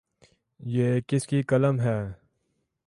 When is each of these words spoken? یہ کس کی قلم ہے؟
یہ 0.59 0.99
کس 1.07 1.27
کی 1.27 1.41
قلم 1.41 1.79
ہے؟ 1.79 1.99